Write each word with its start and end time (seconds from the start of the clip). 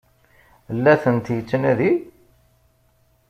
La 0.83 0.93
tent-yettnadi? 1.03 1.91